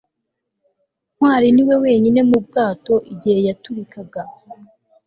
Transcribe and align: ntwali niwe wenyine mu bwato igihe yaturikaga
ntwali 1.15 1.47
niwe 1.55 1.75
wenyine 1.83 2.21
mu 2.29 2.37
bwato 2.45 2.95
igihe 3.13 3.39
yaturikaga 3.47 4.21